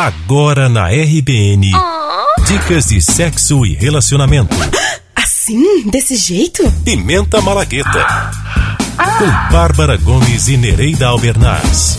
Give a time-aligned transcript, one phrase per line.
[0.00, 1.72] Agora na RBN.
[1.74, 2.42] Oh.
[2.44, 4.56] Dicas de sexo e relacionamento.
[5.14, 5.90] Assim?
[5.90, 6.62] Desse jeito?
[6.82, 8.00] Pimenta Malagueta.
[8.96, 9.18] Ah.
[9.18, 11.98] Com Bárbara Gomes e Nereida Albernaz.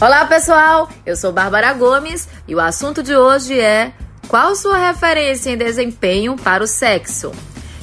[0.00, 0.88] Olá, pessoal.
[1.04, 3.92] Eu sou Bárbara Gomes e o assunto de hoje é
[4.26, 7.32] qual sua referência em desempenho para o sexo?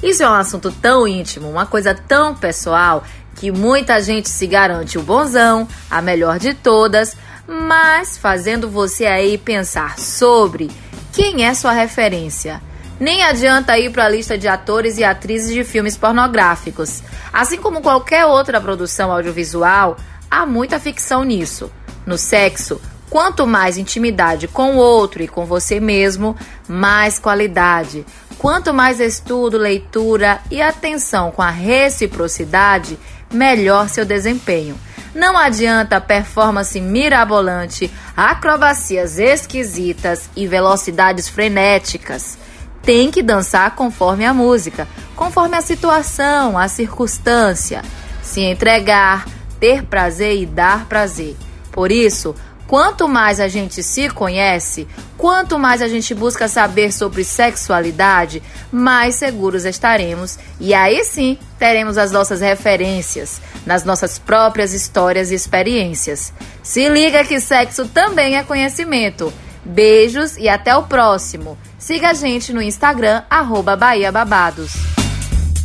[0.02, 3.04] Isso é um assunto tão íntimo, uma coisa tão pessoal
[3.36, 7.16] que muita gente se garante o bonzão, a melhor de todas,
[7.48, 10.70] mas fazendo você aí pensar sobre
[11.12, 12.62] quem é sua referência.
[13.00, 17.04] Nem adianta ir para a lista de atores e atrizes de filmes pornográficos.
[17.32, 19.98] Assim como qualquer outra produção audiovisual,
[20.32, 21.72] há muita ficção nisso.
[22.06, 22.80] No sexo,
[23.10, 28.06] quanto mais intimidade com o outro e com você mesmo, mais qualidade.
[28.38, 32.98] Quanto mais estudo, leitura e atenção com a reciprocidade,
[33.32, 34.78] melhor seu desempenho.
[35.16, 42.38] Não adianta performance mirabolante, acrobacias esquisitas e velocidades frenéticas.
[42.82, 47.82] Tem que dançar conforme a música, conforme a situação, a circunstância.
[48.22, 49.26] Se entregar,
[49.58, 51.38] ter prazer e dar prazer.
[51.72, 52.36] Por isso,
[52.68, 59.16] Quanto mais a gente se conhece, quanto mais a gente busca saber sobre sexualidade, mais
[59.16, 66.34] seguros estaremos e aí sim teremos as nossas referências nas nossas próprias histórias e experiências.
[66.64, 69.32] Se liga que sexo também é conhecimento.
[69.64, 71.58] Beijos e até o próximo.
[71.78, 74.74] Siga a gente no Instagram, arroba Bahia Babados.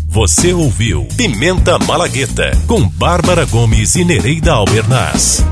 [0.07, 5.45] Você ouviu Pimenta Malagueta com Bárbara Gomes e Nereida Albernaz.